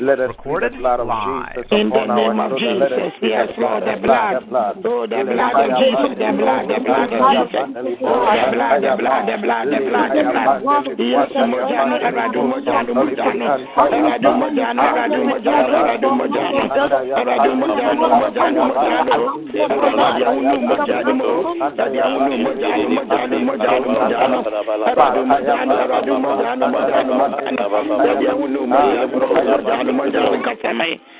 [0.00, 0.18] Children.
[0.18, 2.92] Let us plead the blood of Jesus In the upon our name of children.
[2.92, 4.74] Us Jesus, plead yes, the blood, Lord, the the blood, the blood.
[4.74, 4.86] blood.
[4.86, 8.00] Oh, the blood of Jesus, the blood, the blood of Jesus.
[8.00, 10.60] Oh, the blood, the blood, the blood, the blood, the blood.
[11.00, 13.46] Yes, Mojano, Aradu Mojano, Mojano.
[13.76, 16.64] Aradu Mojano, Aradu Mojano, Aradu Mojano.
[17.20, 19.26] Aradu Mojano, Mojano, Mojano.
[19.60, 20.24] Aradu Mojano,
[20.70, 21.20] Mojano.
[21.60, 22.00] Aradu
[22.40, 24.38] Mojano, Mojano, Mojano, Mojano.
[24.80, 26.20] Aradu Mojano, Aradu Mojano, Mojano, Mojano.
[26.20, 28.00] Aradu Mojano, Mojano, Mojano, Kasamai.
[28.00, 29.10] Aradu Mojano, Ndimage.
[29.10, 31.19] Oh, the blood, the blood, the blood, the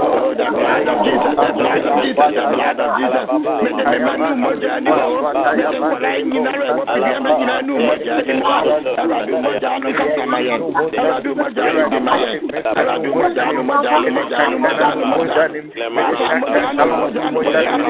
[0.01, 0.81] the blood.
[0.81, 3.27] The of Jesus, the blood of Jesus, the blood of Jesus.
[3.61, 5.21] Mede me ma nu moja ni wo.
[5.55, 8.55] Mede wala nyina re wo pede ma nyina nu moja ni wo.
[9.01, 10.55] Aradu moja nu kasa ma ye.
[10.97, 12.31] Aradu moja nu di ma ye.
[12.75, 15.59] Aradu moja nu moja nu moja nu moja nu moja nu.
[15.81, 16.27] Moja
[16.73, 17.89] nu moja nu moja nu.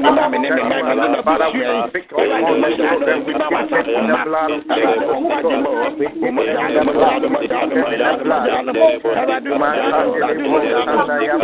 [0.00, 1.66] Mama me ne me ma me na ba su ye.
[2.20, 3.78] Aradu moja nu di ma wa sa.
[4.70, 8.74] Aradu moja nu moja nu moja nu moja nu moja nu moja nu.
[9.20, 10.98] Aradu moja nu aradu moja nu.
[11.20, 11.39] Yes,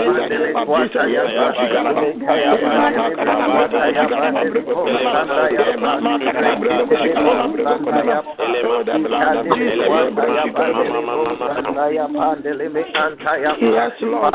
[13.76, 14.34] Yes, Lord,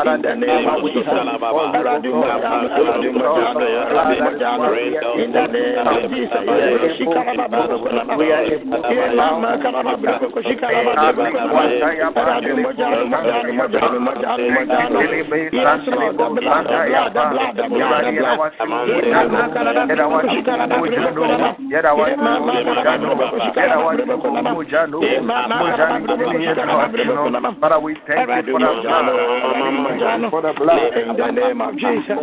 [27.60, 30.30] Father, we thank you for the blood.
[30.30, 30.92] For the blood.
[30.96, 32.18] In the name of Jesus,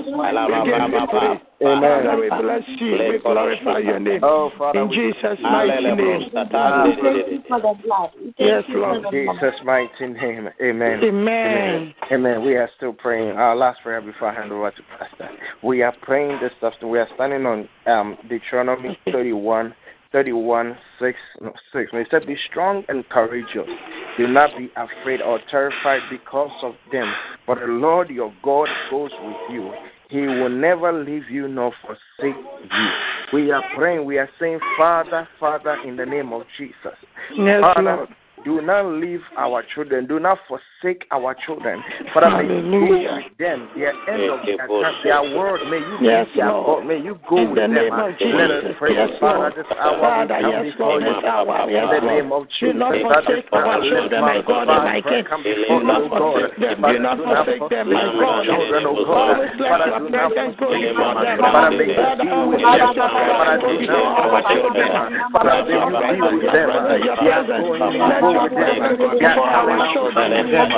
[1.60, 1.80] we give you praise.
[1.80, 2.06] Amen.
[2.06, 2.92] Father, we bless you.
[3.12, 4.20] We glorify your name.
[4.24, 6.30] Oh, Father, In Jesus' mighty name.
[8.38, 9.04] Yes, Lord.
[9.12, 10.50] Jesus' mighty name.
[10.62, 11.00] Amen.
[11.04, 11.94] Amen.
[12.12, 12.46] Amen.
[12.46, 13.36] We are still praying.
[13.36, 15.30] Our last prayer before I hand over to Pastor.
[15.64, 16.74] We are praying this stuff.
[16.84, 19.74] We are standing on um, Deuteronomy 31,
[20.12, 21.90] 31, 6, no, 6.
[21.92, 23.68] And it said, Be strong and courageous.
[24.18, 27.14] Do not be afraid or terrified because of them.
[27.46, 29.72] For the Lord your God goes with you.
[30.10, 32.90] He will never leave you nor forsake you.
[33.32, 34.06] We are praying.
[34.06, 36.98] We are saying, Father, Father, in the name of Jesus.
[37.38, 38.08] Yes, Father,
[38.44, 40.08] do not leave our children.
[40.08, 40.66] Do not forsake
[41.12, 41.84] our children.
[42.14, 43.68] Father, may you go with them.
[43.76, 46.86] Their end of their time, their word, may you Yes, be their God.
[46.88, 47.76] May you go In with the them.
[47.76, 48.96] name of Let us pray.
[48.96, 49.54] Yes, Father, Lord.
[49.60, 51.12] this hour Father, we come yes, before you.
[51.28, 55.20] hour, In the name of Do not forsake our children, my God and my Father,
[55.20, 55.26] King.
[55.28, 56.48] come Do not you, O God.
[56.48, 56.80] forsake them.
[56.80, 58.24] Do Father, not do not forsake them, my God.
[58.24, 59.36] our children, oh O God.
[59.60, 61.28] Father, do not oh forsake before them.
[61.28, 61.38] them.
[61.44, 62.96] Father, may you be with them.
[62.96, 64.96] Father, do not our forsake them.
[65.36, 66.68] Father, may you be with them.
[66.72, 67.68] presence, your They are presence.
[67.68, 68.80] going, Let you go with them.
[68.80, 70.69] presence go They are before our coming with them.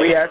[0.00, 0.30] We are.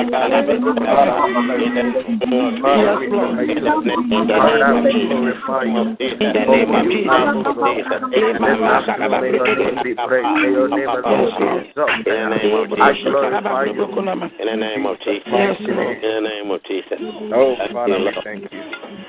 [0.03, 0.14] you.
[14.57, 15.27] Name of Jesus.
[15.27, 16.99] In the name of Jesus.
[17.33, 18.61] Oh, Father, we thank you.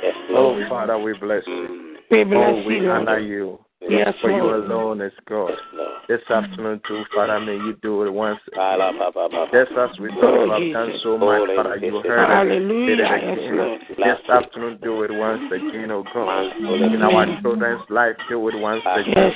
[0.03, 0.69] Yes, Oh, Lord.
[0.69, 1.97] Father, we bless you.
[2.11, 2.89] We Oh, bless we you.
[2.89, 3.64] honor you.
[3.89, 5.53] Yes, For you alone is God.
[5.73, 5.91] Lord.
[6.07, 8.39] This afternoon, too, Father, may you do it once.
[8.45, 12.45] Just as we Oh, thought you have done so much, Father, you heard us.
[12.45, 12.93] Did Hallelujah.
[12.93, 13.57] it Yes, again.
[13.57, 13.81] Lord.
[13.97, 16.53] This afternoon, do it once again, oh God.
[16.61, 19.33] In our children's life, do it once again.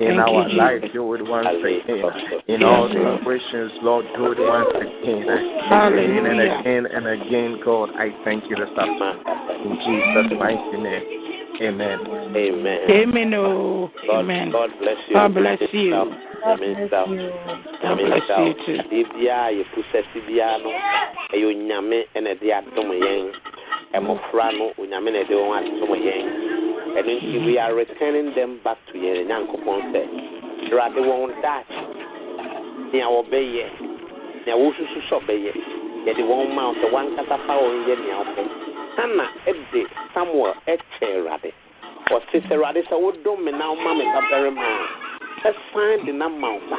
[0.00, 0.94] In our life, Jesus.
[0.94, 2.42] do it once again.
[2.48, 3.18] In all Lord.
[3.18, 5.26] situations, Lord, do it once again.
[5.26, 9.22] Again and again and again, God, I thank you this afternoon.
[9.64, 11.31] In Jesus' mighty name.
[11.60, 11.98] Amen.
[12.34, 12.90] Amen.
[12.90, 13.34] Amen.
[13.34, 14.50] Oh, God, amen.
[14.50, 15.14] God bless you.
[15.14, 15.94] God bless you.
[15.94, 16.88] Amen.
[16.90, 18.78] God bless you too.
[18.82, 20.70] Adeɛ biara a yɛpusɛsi biara no
[21.32, 23.32] ɛyɛ onyame ɛna ɛde adom yɛn.
[23.94, 26.26] Mmɔfra no onyame na ɛde wɔn adom yɛn.
[26.96, 30.02] Ɛno nti we are returning them back to yɛn nyankopɔn sɛ
[30.72, 31.82] Awurade wɔn daakye
[32.92, 33.66] nea wɔbɛyɛ
[34.46, 35.52] nea wosusu sɛ ɔbɛyɛ
[36.06, 38.24] yɛde wɔn ma wo sɛ wankasa fa wɔn yɛ nea
[38.96, 41.52] Hana ɛde Samuel ɛkyɛ Awurade.
[42.10, 44.62] Ɔte sɛ Awurade sɛ wodom me na woma me babarima
[45.44, 46.78] a ɛsan de na ma wo.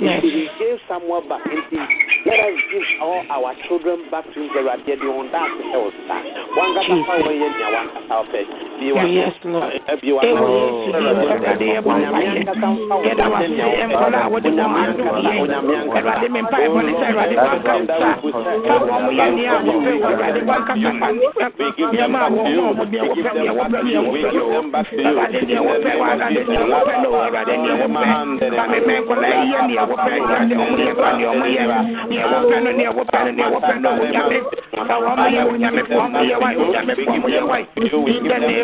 [0.00, 0.22] Yes.
[0.22, 1.40] He gave Samuel back.
[1.46, 1.88] Indeed,
[2.26, 5.94] let us give all our children back to the Radia de on that else.
[6.56, 8.82] One got a power in your one cat it.
[8.84, 9.72] You are Yes, Lord.
[10.02, 10.46] you are Ewo
[10.84, 12.44] Yesu di Awurade yɛ bɔ mpaeɛ.
[13.04, 15.48] Yɛda wo ase sɛ nkɔla a wɔde wɔn adom yɛn.
[15.94, 18.08] Awurade me mpae bɔ ne sɛ Awurade wanka wo sa.
[18.66, 23.02] Fa wɔn yɛ nea wɔpɛ wɔ Awurade wankasa fa nneɛma a wɔn ma wɔn deɛ
[23.08, 24.44] wɔpɛ deɛ wɔpɛ deɛ wɔpɛ no.
[25.04, 27.08] Awurade deɛ wɔpɛ wɔ Awurade deɛ wɔpɛ no.
[27.24, 28.02] Awurade deɛ wɔpɛ.
[28.54, 30.10] Fa me mɛ nkɔla yi yɛ nea wɔpɛ.
[30.14, 31.64] Awurade ɔmo yɛ fa deɛ ɔmo yɛ.
[32.10, 34.38] Nea wɔpɛ no nea wɔpɛ no nea wɔpɛ no onyame.
[34.74, 37.42] Fa wɔn mo yɛ onyame fa wɔn mo yɛ wa onyame fa wɔn mo yɛ
[37.48, 37.58] wa.
[38.04, 38.63] In the name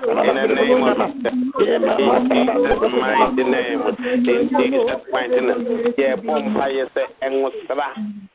[0.01, 1.33] In the name of Jesus.
[1.61, 3.81] In Jesus' mighty name.
[3.81, 5.93] In Jesus' mighty name.
[5.97, 6.89] Yeah, bomba yes,
[7.21, 7.53] and was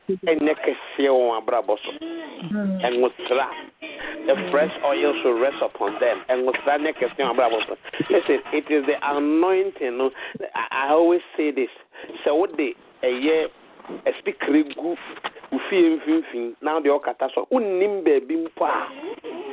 [0.07, 1.77] and neck is abrabos.
[4.27, 6.23] The fresh oil should rest upon them.
[6.29, 6.81] And was that
[8.09, 10.09] Listen, it is the anointing.
[10.55, 11.69] I I always say this.
[12.23, 13.47] So what they a year
[14.05, 14.95] a speaker gu
[15.51, 17.47] ofie mfimfini na deɛ ɔkata so.
[17.51, 18.87] Wonnim baabi mpo a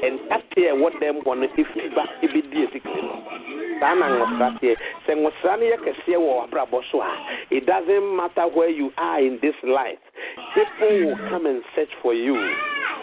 [0.03, 3.17] ɛntateɛ ɛwɔ dɛm hɔ no ɛfi ba ɛbɛdi asikiri no.
[3.81, 4.77] Saa na nwosra teɛ.
[5.07, 7.11] Sɛ nwosra no yɛ kɛseɛ wɔ abrabɔ so a
[7.51, 9.99] it doesn't matter where you are in this life
[10.55, 12.37] people will come and search for you.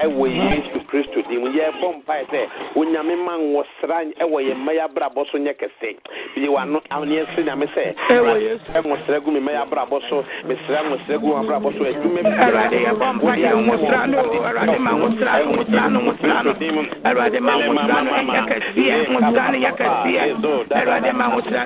[0.01, 2.41] ɛwɔ yesu kristo dim yɛbɔ mpae sɛ
[2.75, 5.95] onyame ma nwɔsra ɛwɔ yɛ mma yɛabrabɔ so nyɛ kɛse
[6.35, 11.27] bie wano neɛsrɛ nyame sɛ e nwɔsra gu me mma yɛabrabɔ so mesrɛ nwɔsra gu
[11.37, 12.21] abrabɔ so e adwuma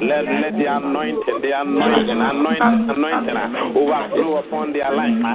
[0.06, 3.38] Let the anointing, the anointing, anointing, anointing
[3.76, 5.35] overflow upon their life.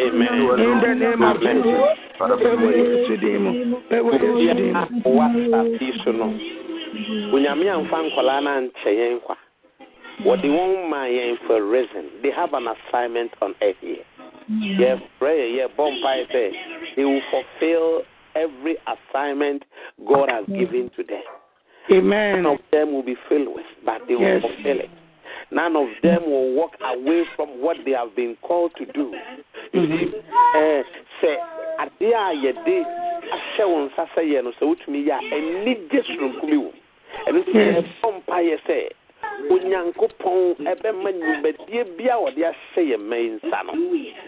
[0.00, 0.28] Amen.
[0.58, 1.98] Amen the name of Jesus.
[5.04, 6.28] Wasafi so no.
[7.32, 9.36] Onyame amfa nkɔlaa no ankyɛ yɛn kwa
[10.24, 12.10] wɔde for reason.
[12.22, 14.04] They have an assignment on earth here.
[14.50, 16.52] Yɛfrɛ yɛ yɛbɔ mpae sɛ
[16.96, 18.02] they will fulfill
[18.34, 19.64] every assignment
[20.06, 21.22] God has given to them.
[21.90, 22.42] Amen.
[22.42, 24.42] None of them will be filled with, but they will yes.
[24.42, 24.90] fulfill it
[25.50, 29.14] none of them will walk away from what they have been called to do.
[29.74, 30.82] Eh,
[31.20, 31.36] sɛ
[31.78, 32.84] adeɛ a yɛde
[33.32, 36.72] ahyɛ wo nsa sɛ yɛ no sɛ wotumi yɛ a ɛni gye soronko bi wɔ
[37.26, 37.84] ɛno nti Yes.
[38.02, 38.90] yɛbɔ mpayɛ sɛ
[39.50, 43.72] onyankopɔn ɛbɛma nnwumadie bi a wɔde ahyɛ yɛ mma yi nsa no.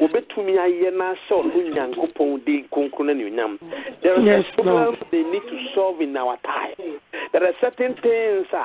[0.00, 3.58] Wɔbɛtumi ayɛ no ahyɛ ɔno nyankopɔn din kronkron no anuonyam
[4.02, 4.98] there is Yes, a problem Lord.
[5.10, 7.00] they need to solve in our time.
[7.32, 8.64] There are certain things uh,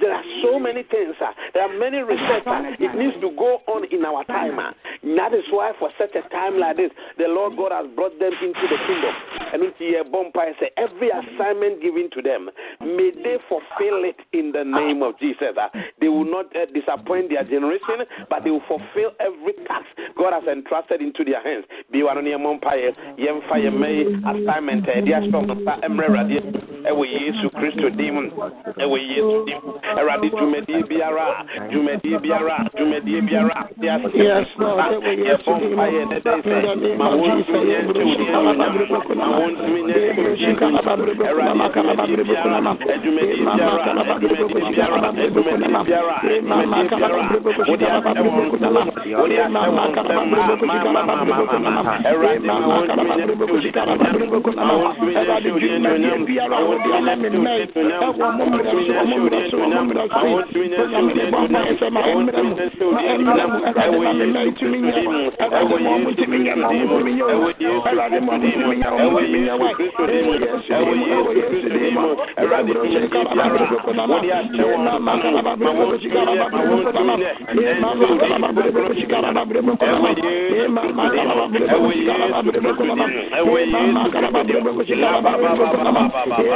[0.00, 2.42] there are so many things uh, there are many research
[2.80, 4.72] it needs to go on in our time uh.
[5.16, 8.32] that is why for such a time like this the lord god has brought them
[8.42, 9.14] into the kingdom.
[9.52, 12.50] And into your bumpire say every assignment given to them
[12.84, 15.68] may they fulfill it in the name of jesus uh.
[16.00, 19.86] they will not uh, disappoint their generation but they will fulfill every task
[20.16, 24.86] god has entrusted into their hands be one on your bumpire yɛmfa yɛ may assignment
[24.88, 28.30] a yɛde ahyɛ Ewe yesu kristo dim.
[28.82, 29.58] Ɛwɔ yesu dim.
[29.96, 31.26] Ɛwurade dwumadie biara
[31.70, 33.68] dwumadie biara dwumadie biara.
[33.80, 33.86] Te
[56.18, 57.64] ma biara awɔdeɛ na mmerɛ
[58.06, 60.16] ɛwɔ mo mmerɛ so ɔmo mmerɛ so ɔmo mmerɛ so
[60.56, 64.24] bóyá mi de bɔ mpa ɛsɛ ma ɛmmerɛ mu na ɛmmerɛ mu ɛwɔde ma mi
[64.26, 68.18] mmerɛ tumi nyɛ mo ɛwɔde ma ɔmo tumi nyɛ mo ɔmo tumi nyɛ o ɛwɔde
[68.22, 71.44] ma ɔmo tumi nyɛ ɔmo tumi nyɛ wa ɛwɔ yɛ ɛsɛ de mu ɛwɔ yɛ
[71.48, 72.86] ɛsɛ de mu ɛwɔde ma
[73.52, 74.62] ɔmo.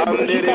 [0.07, 0.47] Thank you.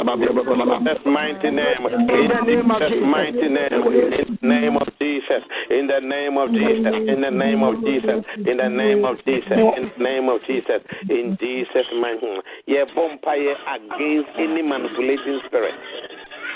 [1.06, 1.86] mighty name.
[2.08, 3.72] In Jesus' mighty name.
[3.72, 5.42] In the name of Jesus.
[5.70, 6.94] In the name of Jesus.
[7.10, 8.24] In the name of Jesus.
[8.46, 9.54] In the name of Jesus.
[9.54, 10.82] In the name of Jesus.
[11.08, 12.42] In Jesus' mighty name.
[12.66, 15.74] Yeah, vampire against any manipulating spirit.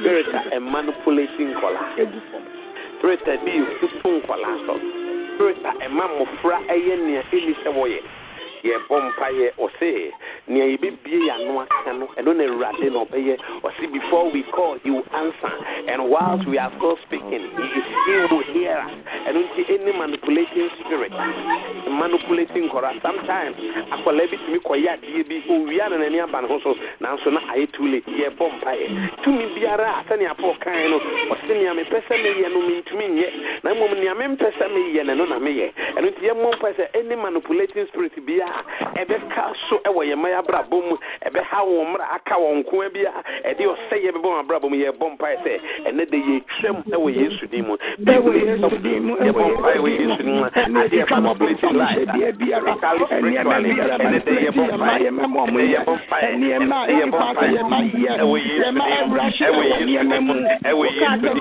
[0.00, 1.80] Spirit a manipulating color.
[2.98, 3.64] Spirit a be
[4.26, 4.78] color.
[5.34, 8.23] Spirit a man mofra ɛyɛ nea ɛni sɛ wɔyɛ.
[8.64, 10.12] Yɛbɔ mpaeɛ ɔse
[10.48, 15.52] nea aka no ɛno na awurade na ɔbɛyɛ ɔse before we call will answer.
[15.88, 18.90] And whilst we are still speaking he, he will hear us.
[19.28, 21.12] Ɛno nti any manipulating spirit
[21.90, 23.56] manipulating kɔra sometimes
[23.92, 27.40] akwadaa bi tumi kɔyɛ adeɛ bi owia na n'ani aba ne ho so nanso na
[27.52, 28.86] ayɛ too late yɛbɔ mpaeɛ
[29.24, 33.28] tumi biara a sɛnea paul kan no ɔse nea mepɛ sɛ meyɛ no mentumi nyɛ.
[33.62, 35.72] Na mmom nea mempɛ sɛ meyɛ no no na meyɛ.
[35.96, 38.53] Ɛno nti yɛmmɔ mpae sɛ any manipulating spirit biara
[39.00, 40.96] ɛbɛka so ɛwɔ yɛn mma abrabɔ mu
[41.26, 43.12] ɛbɛha wɔn mmerɛ aka wɔn nko bi a
[43.48, 45.52] ɛde ɔsɛ yɛ bɛbɔ wɔn abrabɔ mu yɛbɔ mpae sɛ
[45.88, 48.30] ɛnɛ de yɛtwam ɛwɔ yesu din mu yɛbɔ
[49.58, 54.62] mpae wɔ yesu din mu adeɛ fa no polisi life physically spiritually ɛnɛ de yɛbɔ
[54.74, 55.28] mpae ɛnɛ
[55.74, 56.46] yɛbɔ mpae ɛnɛ
[57.00, 57.18] yɛbɔ
[58.20, 60.34] ɛwɔ yesu din mu ɛwɔ yesu din mu
[60.64, 61.34] ɛwɔ yesu din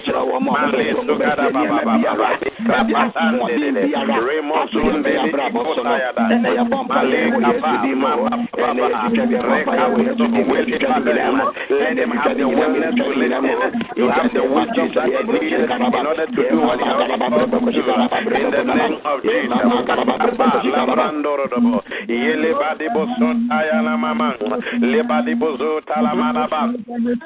[0.44, 2.30] mu male sugada baba baba
[2.66, 3.84] krapata ndede
[4.28, 5.12] remo sunde
[5.54, 7.03] kotayada male kapa
[11.70, 12.44] Let them have the.
[13.96, 17.74] You have the wisdom that in order to do what you are to do.
[18.34, 19.62] In the name of Jesus.
[22.08, 24.36] Yele badi boso tayala mama,
[24.82, 26.68] le badi boso talamana ba,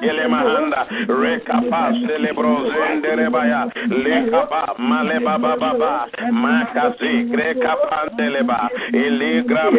[0.02, 9.44] yele mahanda, rekapa celebro zendere baya, le kapa male baba baba, makasi grekapa deleba, ile
[9.68, 9.76] in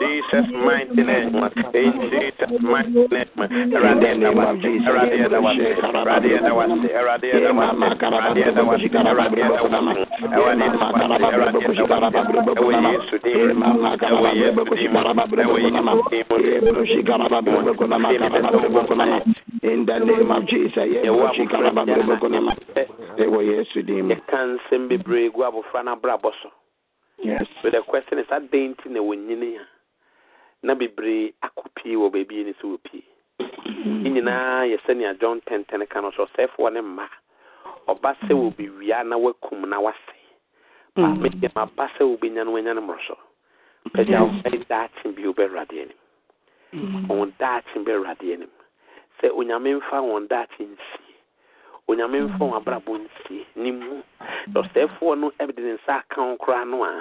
[0.00, 1.34] Jesus' mighty name.
[1.74, 3.28] In Jesus' mighty name.
[3.72, 5.56] Radia was Radia was
[5.92, 7.22] Radia was Radia
[8.32, 9.68] was Radia was Radia was
[19.62, 20.74] in the name of Jesus,
[25.12, 26.50] Bebree gu abɔfra no abrabɔ so.
[27.18, 27.44] Yes.
[27.60, 29.66] so the question is adɛn nti na wɔnyini a
[30.66, 31.68] na bebree akɔ
[32.00, 33.04] wɔ baabi ne sɛ wɔpie
[34.02, 37.06] ne nyinaa yɛ sɛnea john tɛntɛn ka no so ɔsɛefoɔ ne mma.
[37.88, 40.16] Ɔba sɛ wɔbɛwia na wakum na wase
[40.96, 43.18] maame deɛ maba sɛ wobɛnya no wanya no mmoroso.
[43.92, 47.06] Pɛgya wobɛyɛ daakye bi wobɛwurade anim.
[47.08, 48.50] Wɔn daakye bɛwurade anim.
[49.20, 51.11] Sɛ onyame mfa wɔn daakye nsie
[51.92, 54.02] onyame mfa wɔn abrabɔ nsie ne mu.
[54.54, 56.92] Ɔsɛefoɔ no ɛde ne nsa aka ho koraa no a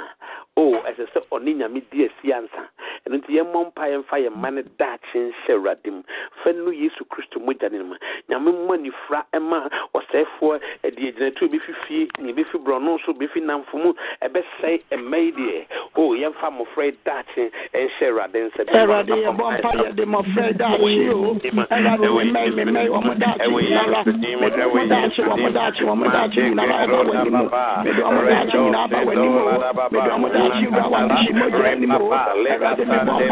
[0.58, 2.64] o ɛsɛ sɛ ɔne nyame di asi ansa
[3.08, 6.02] ɛno nti yɛmmɔ mpa yɛmfa yɛ mma no daakye nhyɛ awurade mu
[6.44, 7.96] fa no yesu kristo mogya no mu
[8.30, 13.76] nyame mma nifra ɛma ɔsɛefoɔ ɛde agyinatuo bɛfi fie ne bɛfi borɔno so bɛfi namfo
[13.84, 19.46] mu ɛbɛsɛe ɛma yi deɛ o yɛmfa mmɔfra yi daakye ɛnhyɛ awurade nsa Awurade yɛbɔ
[19.58, 21.36] mpa yɛde mmɔfra yi daakye o.
[21.72, 24.02] Awurade mmɛn me mmɛn wɔn daakye nyinara.
[24.06, 27.38] Mede wɔn daakye wɔn daakye wɔn daakye nyinara ɛba wɔ anim.
[27.84, 29.44] Mede wɔn daakye nyinara aba wɔ anim o.
[29.92, 32.12] Mede wɔn daakye wura wɔn ahyi mogya anim o.
[32.12, 33.32] Awurade Make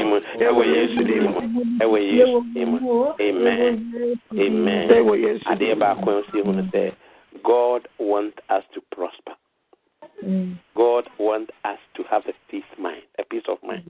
[0.09, 1.39] mu ɛwɔ yesu din mu
[1.79, 4.19] ɛwɔ yesu din mu amen.
[4.37, 4.89] Amen.
[4.89, 6.93] Ɛwɔ yesu adeɛ baako nso ehu no sɛ
[7.43, 9.35] god want us to prosper.
[10.23, 10.57] Mm.
[10.75, 13.89] God want us to have a peace mind a peace of mind.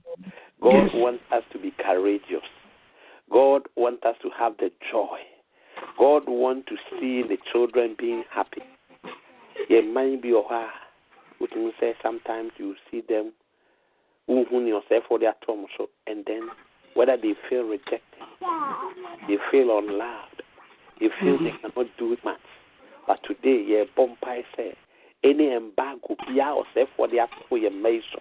[0.60, 0.90] God yes.
[0.94, 2.48] want us to be courageous.
[3.30, 5.18] God want us to have the joy.
[5.98, 8.62] God want to see the children being happy.
[9.70, 10.70] Yɛn mind bi wɔ hɔ a
[11.40, 13.32] wotumi sometimes you see them
[14.28, 16.50] ne ɔsɛefoɔ de ato ɔmo so and then
[16.94, 18.02] whether they feel rejected
[19.28, 20.42] they feel unloved
[21.00, 21.68] they feel they mm-hmm.
[21.68, 22.38] cannot do much.
[23.06, 24.74] But today yɛbɔ mpae sɛ
[25.24, 28.20] any embargo biara ɔsɛefoɔ de ato yɛ your yi so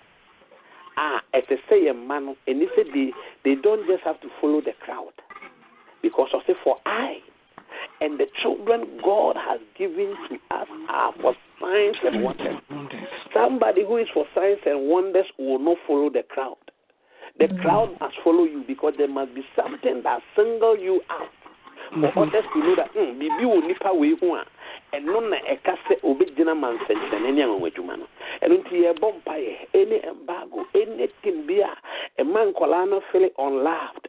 [0.98, 4.62] a ɛte sɛ yɛ mma and ɛni sɛ they they don't just have to follow
[4.62, 5.14] the crowd.
[6.02, 7.22] Because I say, for I
[8.02, 12.58] and the children God has given to us are for signs and wonders.
[13.42, 16.58] Somebody who is for signs and wonders will not follow the crowd.
[17.40, 21.30] The crowd must follow you because there must be something that single you out
[22.14, 24.46] for others to know that mm, biribi wɔ nipa wei ho a
[24.96, 28.08] ɛno na ɛka sɛ obɛgyina ma nsɛnkyerɛnne ne anwanwa adwuma no.
[28.42, 29.56] Ɛno nti yɛbɔ mpaeɛ.
[29.74, 31.74] Ɛne embargo anything bi a
[32.22, 34.08] ɛma nkɔlaa no feel unloved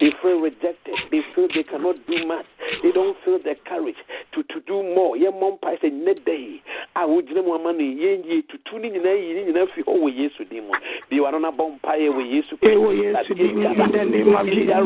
[0.00, 0.94] they feel rejected.
[1.10, 2.46] They feel they cannot do much.
[2.82, 3.96] They don't feel the courage
[4.34, 5.16] to, to do more.
[5.16, 6.62] Yeah, mom pa say ne day.
[6.94, 9.82] I would you know man ye ye to tune in na ye ni na fi
[9.86, 10.70] ho we yesu dim.
[11.10, 12.58] Bi wa na bom pa ye we yesu.
[12.62, 14.76] Eh we yesu dim in the name of Jesus.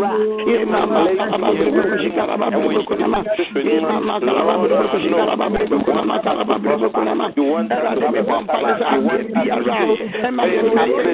[0.46, 3.24] Ye mama kala ba ko shi kala ba ko ko na.
[3.54, 6.44] Ye mama kala ba ko shi kala ba ko na ma kala
[6.90, 7.32] ko na ma.
[7.36, 9.90] You want that to bom pa sa ye bi ara.
[10.10, 11.10] E ma na e.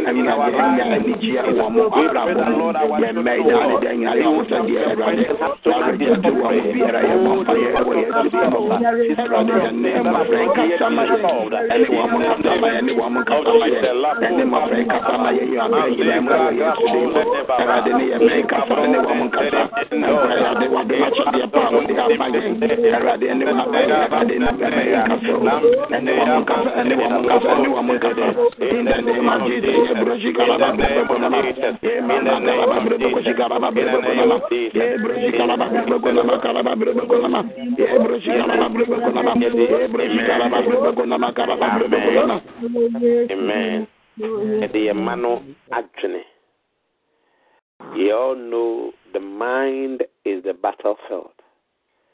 [2.97, 5.24] Ye me da ne de nya ye wo sa di e ra de.
[5.64, 8.61] Sa de de wo mo bi ara ye mo pa ye wo ye di mo
[8.68, 8.76] ba.
[8.81, 11.16] E ra de ne ma fre ka sa ma ye.
[11.16, 13.79] E ni wo mo ka sa ma ye mo ka sa ma ye.
[13.81, 16.87] E ni ma fre ka sa ma ye yo abra ye na mo ye su
[16.92, 17.22] de mo.
[17.59, 19.62] E ra de ne ye me ka sa ni wo mo ka sa.
[19.87, 19.98] E
[20.42, 20.83] ra de ma
[21.16, 22.40] cha de pa mo de a ma ye.
[22.46, 25.55] E ra de ne wo e ra de ne me ka sa.
[25.90, 28.11] E mo ka sa ni mo ka sa ni mo ka.
[28.57, 30.72] In the name of Jesus, ye bro shi ka ba ba
[31.07, 31.38] ko na ma.
[31.83, 33.71] Ye ma na na ma.
[43.31, 43.87] Amen.
[44.64, 45.42] Ɛde yɛ mma no
[45.73, 46.23] adwene.
[47.95, 51.37] You all know the mind is the battlefield,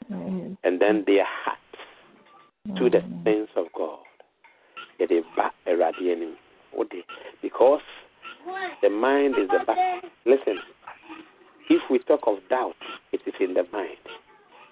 [0.09, 3.99] and then their hearts to the things of God.
[4.99, 6.35] Yɛde ba Awurade anim.
[6.75, 7.03] Wode
[7.41, 7.81] because
[8.81, 10.09] the mind is the battle.
[10.25, 10.57] Listen,
[11.69, 12.75] if we talk of doubt,
[13.11, 13.97] it is in the mind.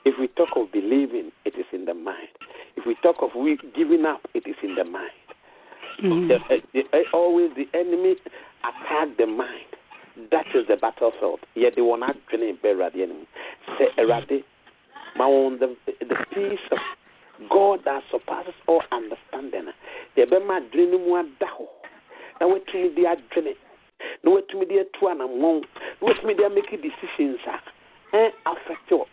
[0.04, 2.30] If we talk of believing, it is in the mind.
[2.76, 5.12] If we talk of we giving up, it is in the mind.
[6.02, 8.16] The, uh, the, uh, always the enemy
[8.64, 9.70] attack the mind.
[10.32, 11.40] That is the battlefield.
[11.56, 13.28] Yet they will not dream better the enemy.
[13.78, 14.44] Say, Erade,
[15.20, 16.78] own the, the peace of
[17.50, 19.72] God that surpasses all understanding.
[20.16, 21.68] The bema dream hɔ.
[22.40, 23.56] Na wetumi de adwene.
[24.24, 25.66] Na wetumi de atu anammɔn.
[26.02, 27.60] Na wetumi de make decisions a
[28.16, 29.06] ɛn affect you.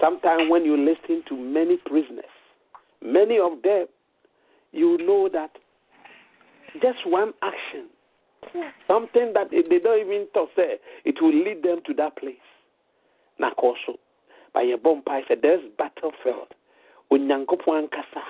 [0.00, 2.24] Sometimes when you listen to many prisoners,
[3.00, 3.86] many of them,
[4.72, 5.50] you know that
[6.80, 7.86] just one action,
[8.88, 12.34] something that they don't even thought say it will lead them to that place.
[13.38, 13.96] Na kɔso,
[14.52, 16.48] by a bomb pie said there's battlefield.
[17.10, 18.22] Onyankopɔn ankasa,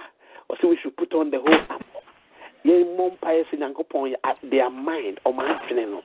[0.61, 2.02] so we should put on the whole armor.
[2.65, 6.03] Yɛn mmɔ mpaeɛ sɛ nyankopɔn yɛ at their mind ɔmo adwene no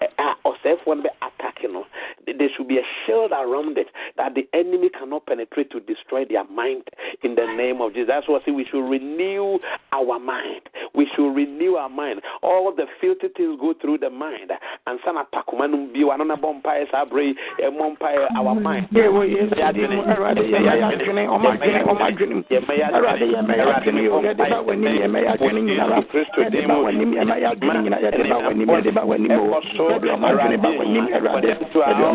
[0.00, 1.82] ɛ- a ɔsɛefoɔ no bɛ attack no.
[1.82, 1.99] Th-
[2.38, 6.44] there should be a shield around it that the enemy cannot penetrate to destroy their
[6.44, 6.84] mind
[7.22, 8.08] in the name of Jesus.
[8.08, 9.58] That's say we should renew
[9.92, 10.62] our mind.
[10.94, 12.20] We should renew our mind.
[12.42, 14.50] All the filthy things go through the mind.
[14.86, 17.34] And num bi wa nona bɔ mpaeɛ saa abere yi
[18.36, 18.88] our mind.
[18.92, 21.50] Ye wo yesu di mu Awurade yɛ mɛ yɛ adwene ɔmo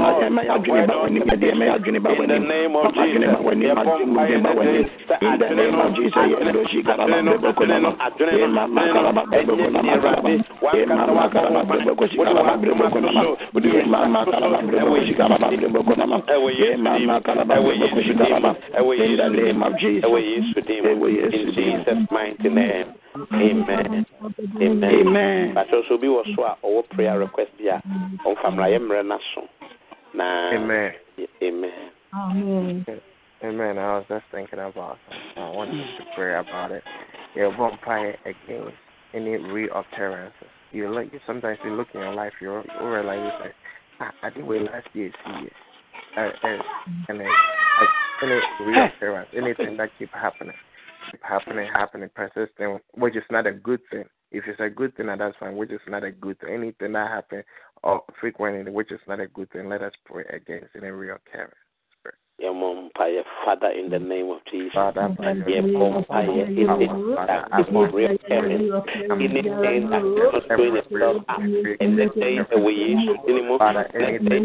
[0.10, 0.96] adwene ɔmo adwene mu.
[0.96, 1.76] Awurade yɛ mɛ yɛ adwene o yɛde ba w'anim yɛ mɛ yɛ adwene nyinara.
[1.76, 1.76] Yɛde ba w'anim yɛ mɛ yɛ adwene nyinara yɛde ba w'anim yɛde ba w'anim o.
[1.76, 1.76] Yɛde ɔmo adwene ba w'anim Awurade.
[1.76, 2.28] Yɛde ɔmo yɛ mɛ yɛ adwene ba w'anim yɛde yɛ mɛ yɛ adwene ba In
[2.28, 3.86] the name of Ɔmo adwene ba w'anim Jesus.
[3.86, 4.86] adwene ba w'anim.
[5.16, 7.90] In the name of Jesus yɛ ɛdo si karaba bɛbɛ ko nama.
[8.20, 10.30] Yɛ mama karaba bɛbɛ ko nama karaba.
[10.76, 13.22] Yɛ mama karaba bɛbɛ ko si karaba bɛbɛ ko nama.
[13.56, 16.18] Yɛ mama karaba bɛbɛ ko si karaba bɛbɛ ko nama.
[16.26, 18.52] Yɛ mama karaba bɛbɛ ko si karaba.
[18.96, 20.04] In the name of Jesus.
[20.06, 20.90] Ɛwɔ Yesu din mu.
[20.96, 21.84] Ɛwɔ Yesu In din mu.
[21.84, 22.88] Jesus' mighty name.
[23.34, 24.06] Amen.
[24.62, 24.84] Amen.
[24.84, 25.54] Amen.
[25.54, 27.52] Pastor so bi wɔ so ɔwɔ prayer request
[28.26, 29.44] ɔmfa mmara yɛ mmerɛ no so.
[30.16, 30.94] Na Amen.
[31.44, 31.72] Amen.
[32.14, 32.86] Amen.
[33.44, 33.78] Amen.
[33.78, 35.44] I was just thinking about something.
[35.44, 36.84] I wanted to pray about it.
[37.36, 38.76] You're vampire against
[39.14, 40.32] any reoccurrences.
[40.72, 43.52] You look sometimes you look in your life, you you realize that
[44.00, 45.54] ah, I think we last year see it.
[46.18, 46.58] Uh, uh,
[47.10, 47.90] and then like,
[48.24, 50.56] any reoccurrence, anything that keep happening,
[51.12, 54.06] keep happening, happening, persistent, which is not a good thing.
[54.36, 55.56] If it's a good thing, that's fine.
[55.56, 56.54] Which is not a good thing.
[56.54, 57.44] Anything that happen
[57.84, 61.20] or uh, frequently, which is not a good thing, let us pray against any reoccurrence.
[61.38, 61.65] yɛmmɔ
[62.42, 67.68] mpaeɛ father in the name of jesus Father, by your yɛmmɔ mpaeɛ anything that is
[67.72, 68.52] not real heaven
[69.12, 70.04] anything that is not
[70.48, 73.84] showing itself up in the day ɛwɔ yesu dini mu ɛnɛ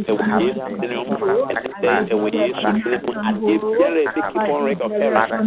[0.06, 1.14] ɛwɔ yesu dini mu
[1.50, 5.40] ɛnɛ ɛwɔ yesu dini mu adeɛ biara ɛde keep on record of heaven Father,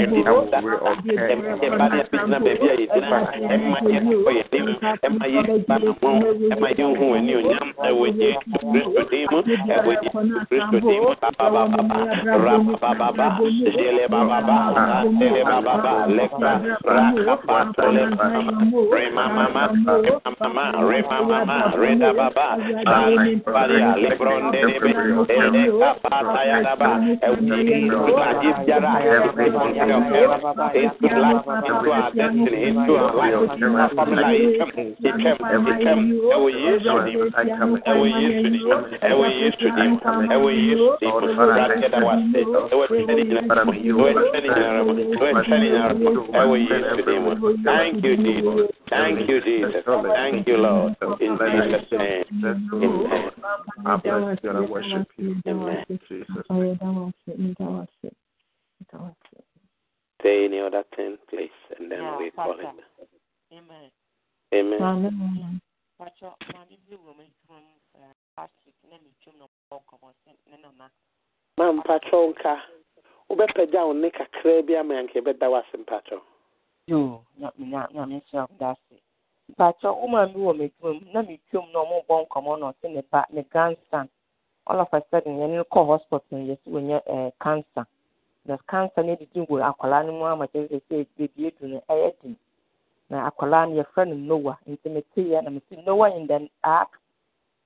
[0.00, 3.18] anything that will reoccur, ɛmma ne abɛgyina baabi a yɛgyina
[3.52, 4.68] ɛmma yɛkɔ yɛnim
[5.04, 6.10] ɛmma yɛba ho
[6.52, 9.38] ɛmma yɛnhu w'ani onyam ɛwɔ yesu kristo din mu
[9.76, 13.28] ɛwɔ yesu kristo din mu babababa rabababa
[13.74, 16.52] jele bababa satele bababa lekra
[16.84, 18.26] rakapato lekra
[18.92, 22.46] rema mama rema mama rema mama reda baba
[22.84, 24.90] shali baria lebronde debe
[25.28, 26.90] ede kapata ya daba
[27.22, 27.38] ɛwɔ
[28.42, 28.92] yesu adeɛ
[30.82, 34.72] into life, into our destiny, into our life, our family life.
[35.02, 35.36] Etwam,
[35.68, 36.00] etwam,
[36.52, 37.20] Yesu dim,
[37.86, 38.70] ɛwɔ Yesu dim,
[39.02, 39.92] ɛwɔ Yesu dim,
[40.32, 41.12] ɛwɔ Yesu dim.
[41.80, 43.52] Wase, Yesu.
[47.64, 48.70] Thank you, Jesus.
[48.90, 49.84] Thank you, Jesus.
[50.14, 50.96] Thank you, Lord.
[51.20, 52.24] In Jesus' name.
[52.44, 53.30] Amen.
[53.84, 55.36] I bless you and I worship you.
[55.46, 55.84] Amen.
[56.08, 56.46] Jesus.
[60.22, 62.62] Say any other thing, please, and then Yeah, we call it.
[62.62, 62.86] Pastor.
[63.52, 63.90] Amen.
[64.54, 65.60] Amen.
[65.98, 67.66] Pacho, maame bi wɔ me kurom
[68.36, 70.86] last week na me twam na ɔbɔ nkɔmmɔ sɛ ne nana
[71.62, 72.52] ma mpatwɔ nka
[73.28, 75.76] wobɛpagya wo ne kakraa bi ama yanka yɛbɛda wo ase
[77.38, 78.96] na nyame nhyira wo da ase.
[79.56, 82.86] Pacho wo maame wɔ me kurom na me twam na ɔmo bɔ nkɔmmɔ na ɔse
[82.90, 84.08] ne ba ne grandson.
[84.66, 87.86] All of a sudden yɛne no kɔ hospital yɛ sɛ wɔnyɛ eh, cancer.
[88.46, 91.82] Na cancer no didi wɔ akwadaa no mu ama kyerɛ sɛ sɛ beebi edu no
[91.88, 92.36] ɛyɛ den.
[93.10, 94.58] Na akwadaa no yɛfrɛ no noah.
[94.66, 96.90] Nti mete yɛ na mete noah in the ark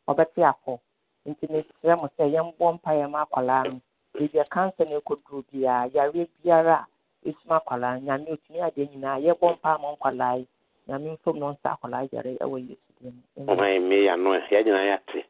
[0.06, 0.78] ɔbɛte akɔ.
[1.26, 3.80] Nti mesrɛ mo sɛ yɛmbɔ mpaeɛ ma akwadaa no
[4.22, 6.86] ebi akansa no ɛkɔduru biara yareɛ biara a
[7.28, 10.46] ɛsum akwadaa no nyame otumi adeɛ nyinaa yɛbɔ mpa ama nkwadaa yi
[10.88, 13.52] nyame mfom no nsa akwadaa yare ɛwɔ yesu din mu Amen.
[13.52, 15.20] ɔman me yɛ no yɛ nyinaa yɛate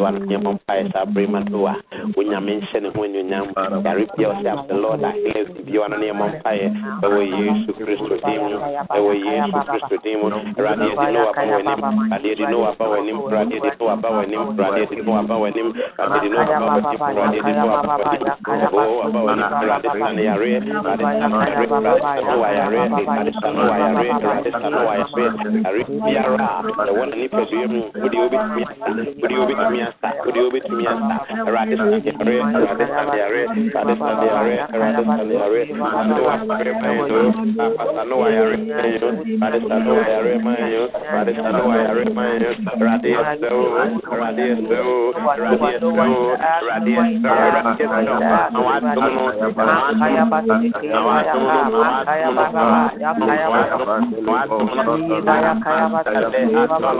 [0.00, 1.74] wa no yɛmmɔ mpaeɛ saa bere ma no a
[2.16, 3.46] wonyame nhyɛ ne ho anuonyam
[3.84, 6.66] yare bia ɔsɛ af the lord a healeth bia no ne yɛmmɔ mpaeɛ
[7.04, 8.56] ɛwɔ yesu kristo din mu
[8.96, 13.16] ɛwɔ yesu kristo din mu awurade yɛde no waba w'anim awurade yɛde no waba w'anim
[13.20, 17.04] awurade yɛde no waba w'anim awurade yɛde no waba w'anim awurade yɛde no waba w'anim
[17.04, 21.36] awurade yɛde no waba w'anim oo waba w'anim awurade sa ne yareɛ awurade sa no
[21.36, 25.24] yareɛ awurade sa no wa yareɛ awurade sa no wa awurade sa no wa yareɛ
[25.60, 26.48] yare biara
[26.88, 28.62] ɛwɔ ne nipadua mu wode wobɛtumi
[29.20, 33.94] wode wobɛtumi asa wode wobɛtumi asa awurade sa ne yareɛ awurade sa ne yareɛ awurade
[33.98, 35.62] sa ne yareɛ awurade sa ne yareɛ
[36.00, 39.76] ade wa yareɛ ma yɛn o apasa no wa yareɛ ma yɛn o awurade sa
[39.78, 43.08] no wa yareɛ ma yɛn o awurade sa no wa yareɛ ma yɛn o awurade
[43.10, 43.64] yɛsrɛ o
[44.10, 46.16] awurade yɛsrɛ o awurade yɛsrɛ o
[46.60, 50.34] awurade yɛsrɛ o awurade yɛsrɛ o àwọn atom no àwọn
[50.70, 52.68] atom no àwọn atom no àwọn atom no
[53.40, 53.58] àwọn
[54.40, 56.99] atom no àwọn atom no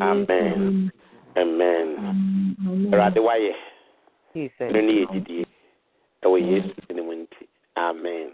[0.00, 0.90] Amen.
[1.36, 1.88] Amen.
[2.92, 3.52] Awurade wayɛ
[4.72, 5.44] no ne yɛdidie
[6.24, 7.42] ɛwɔ yesu din mu nti
[7.76, 8.28] Amen.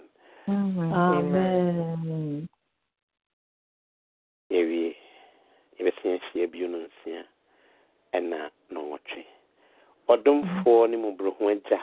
[10.17, 11.81] Ɔdomfoɔ ne mmɔborɔho agya.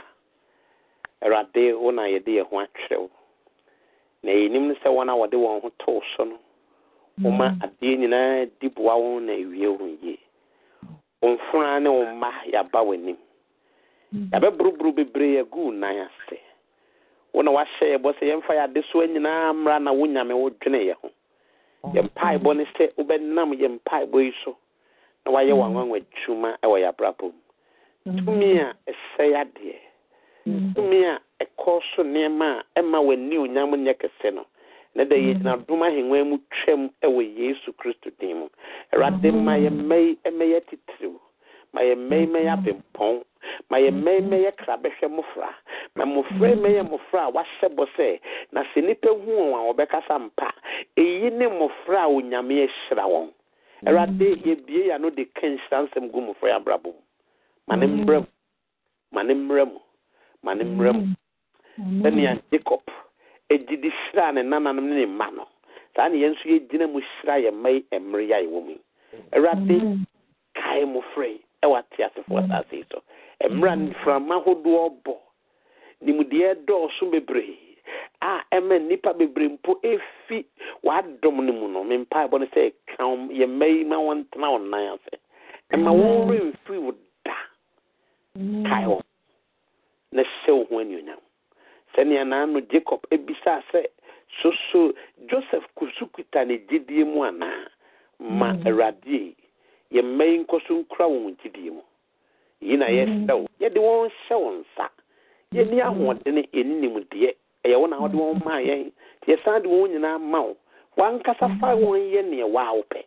[1.21, 3.09] Awurade wo na yɛde yɛn ho atwerɛw
[4.23, 6.37] na yɛnim no sɛ wɔn a wɔde wɔn ho too so no
[7.21, 10.17] woma adeɛ nyinaa di boa wo na ewie wo yie.
[11.21, 13.17] Wo mfona ne wo mma yɛaba w'anim.
[14.31, 16.39] Yɛabɛboroboro bebree agu nan ase.
[17.33, 20.49] Wo na wahyɛ yɛ bɔ sɛ yɛmfa yɛ adesoa nyinaa mmra na wo nyame wo
[20.49, 21.11] dwene yɛ ho.
[21.93, 24.55] Yɛ mpaebɔ ne sɛ wobɛnam yɛ mpaebɔ yi so
[25.25, 27.39] na wayɛ w'anwanwa adwuma ɛwɔ yɛ abrabɔ mu.
[28.05, 29.75] Tumi a ɛsɛe adeɛ.
[30.75, 34.45] Tumi a ɛkɔ so nneɛma a ɛma w'ani onyam nyɛ kɛse no.
[34.95, 38.47] Na da yɛgyina dom ahengua mu twam ɛwɔ yesu kristo din mu.
[38.93, 41.15] Awurade ma yɛmma yi ɛmɛyɛ titiriw.
[41.73, 43.21] Ma yɛ mmɛyi mɛyɛ apempɔn
[43.69, 45.49] ma yɛ mmɛyi mɛyɛ krabɛhwɛ mmɔfra
[45.95, 48.19] ma mmɔfra yi mɛyɛ mmɔfra a wahyɛ bɔ sɛ
[48.51, 50.49] na sɛ nipa hu wɔn a wɔbɛkasa mpa
[50.97, 53.29] eyi ne mmɔfra a onyame ahyira wɔn.
[53.85, 57.01] Awurade yɛbie yɛ ano de ka nhyira nsɛm gu mmɔfra yɛ abrabɔ mu.
[57.69, 58.27] Ma ne mmerɛ mu
[59.11, 59.79] ma ne mmerɛ mu
[60.43, 61.05] ma ne mmerɛ mu
[62.03, 62.81] sɛnea jacob
[63.49, 65.47] egyidi hyira ne nananom ne ne mma no
[65.95, 68.71] saa ne yɛn nso yɛgyina mu hyira yɛ mma yi mmerɛ yɛ a yɛwɔ mu
[68.71, 68.79] yi
[69.33, 69.75] awurade
[70.55, 73.01] kae mmɔfra yi ɛwɔ ateasefoɔ asase yi so
[73.49, 75.15] mmerɛ mframa ahodoɔ bɔ
[76.01, 77.57] nimdeɛ dɔɔso bebree
[78.21, 80.45] a ɛma nnipa bebree mpo efi
[80.83, 81.83] w'adɔm no mu no.
[81.83, 85.17] Mempaebɔ no sɛ ka wɔn- yɛ mma yi ma wɔntena wɔn nan ase
[85.73, 86.91] ɛma wɔn werɛ mfiri wo
[88.67, 89.03] kae wɔn
[90.11, 91.19] na hyɛ wo ho anuonyam
[91.93, 93.85] sɛnea naano jacob ebisaa sɛ
[94.41, 94.93] soso
[95.29, 97.67] joseph kusu kuta ne gyidie mu anaa
[98.19, 99.35] ma awurade yi
[99.91, 101.81] yɛ mma yi nkɔ so nkura wɔn gyidie mu.
[102.61, 104.89] Yi na yɛhyɛ wo yɛde wɔn hyɛ wo nsa.
[105.53, 107.33] Yɛni ahoɔden yɛni nimdeɛ.
[107.65, 108.91] Ɛyɛ wo na wode wɔn maa yɛn.
[109.27, 110.55] Yɛsan de wɔn nyinaa ma wo.
[110.97, 113.01] Wankasa fa wɔn yɛ neɛ waa wo pɛ.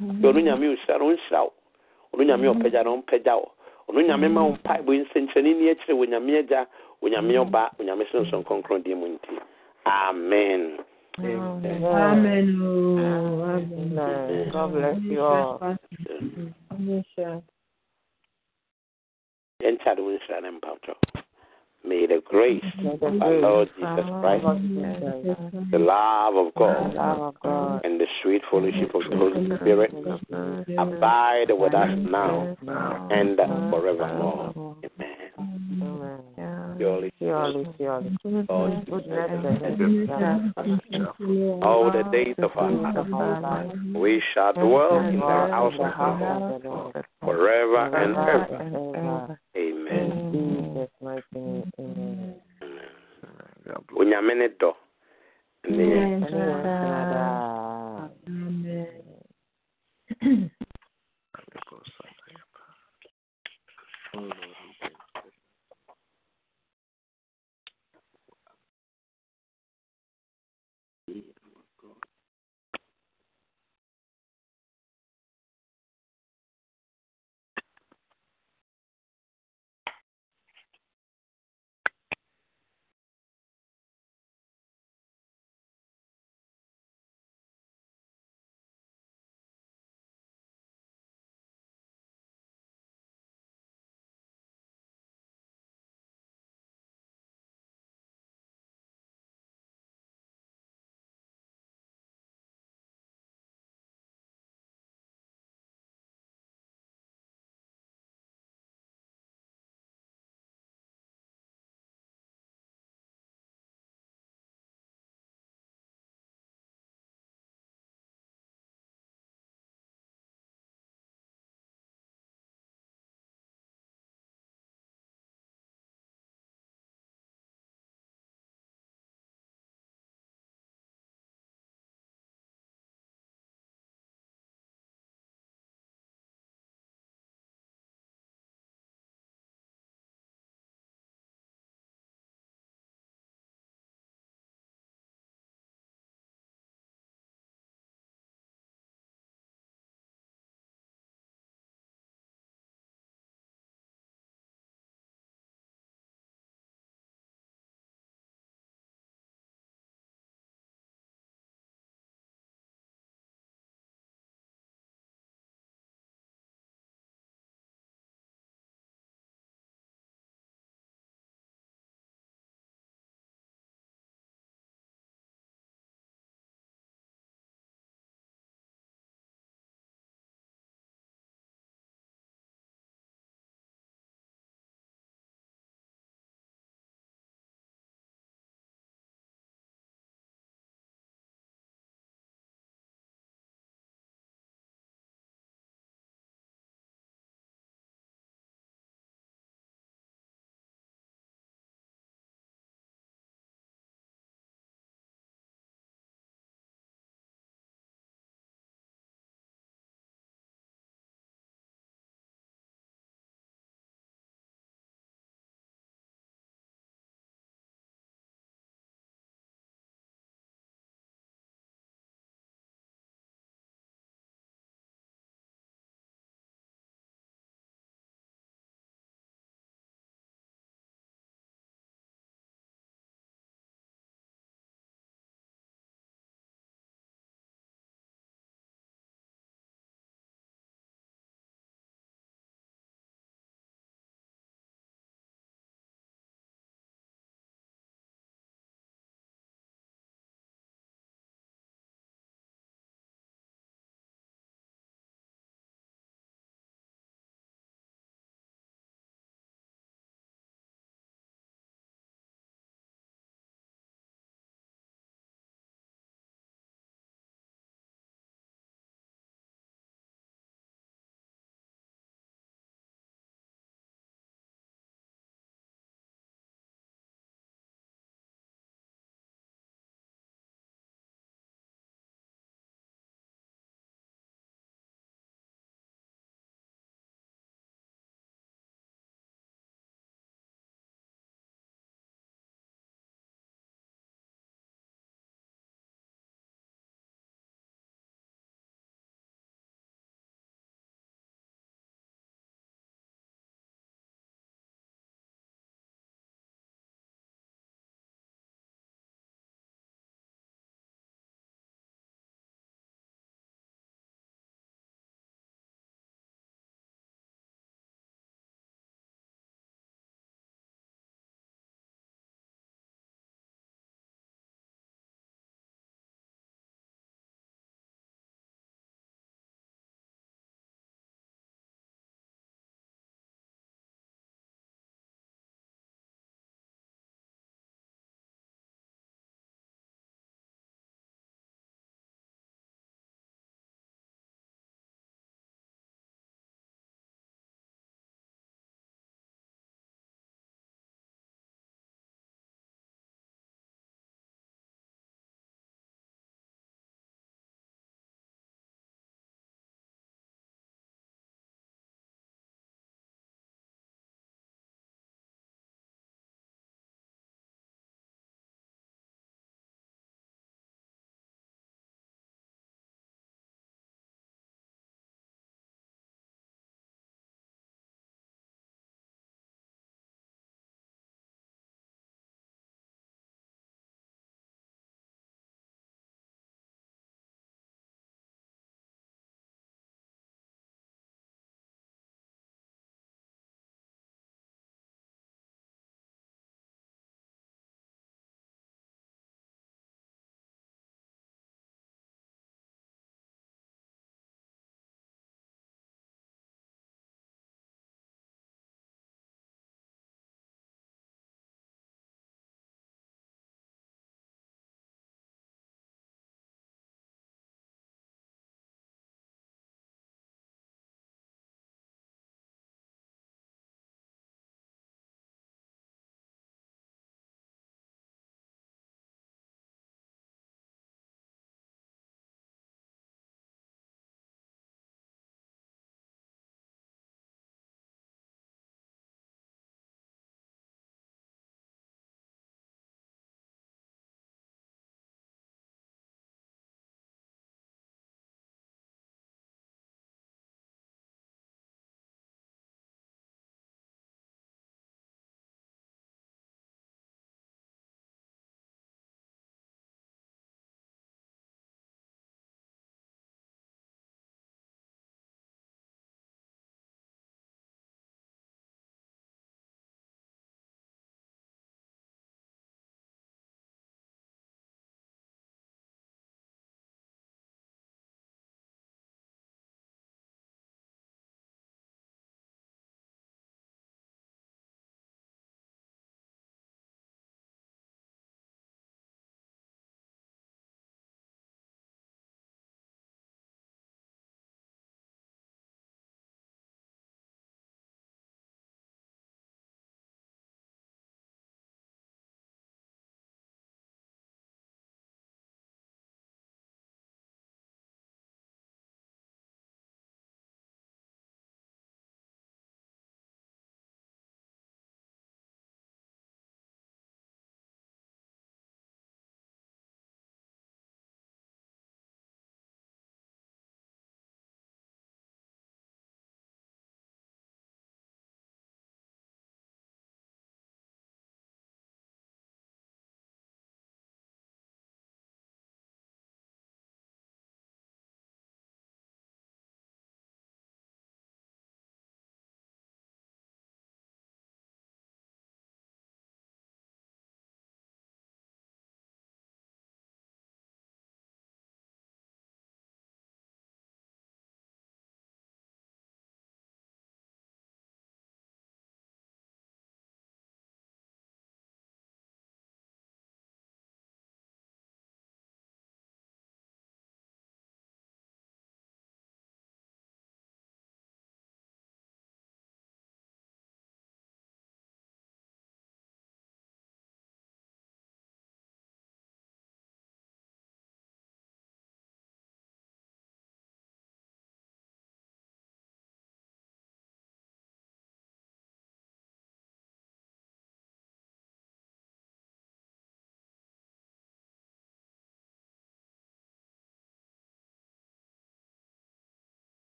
[0.00, 1.52] Afei ɔno nyame ɔhyira no ɔnhyira wo.
[2.14, 3.52] Ɔno nyame ɔpɛgya no ɔmpɛgya wo.
[3.88, 4.46] Ɔno nyame ma mm.
[4.46, 6.66] wo mpaebɔ nsɛnkyerɛnne ni akyerɛ wɔ nyame agya
[7.02, 7.42] wɔ nyame mm.
[7.44, 9.40] ɔba wɔ nyame sonson kronkron deɛ mu nti
[9.86, 10.78] amen
[11.18, 11.82] Amen.
[11.82, 12.60] Amen.
[13.48, 14.50] Amen.
[14.52, 15.78] God bless you all.
[16.70, 17.04] Amen.
[17.14, 17.42] Sure.
[21.86, 24.44] May the grace of our lord jesus christ
[25.70, 29.92] the love of god love of God, and the sweet fellowship of the holy spirit
[30.78, 33.36] abide with us now and
[33.70, 34.52] forevermore.
[34.54, 35.16] amen.
[35.82, 36.76] Amen.
[36.78, 41.06] surely Surely, surely, God goodness and mercy
[41.62, 46.68] all the days of our life we shall dwell in the house of God the
[46.68, 48.56] Lord forever and ever.
[48.60, 49.38] and ever.
[49.56, 50.12] amen.
[50.32, 51.75] In Jesus' mighty name, amen.
[53.98, 54.70] onyame ne dɔ.
[55.68, 55.84] Ne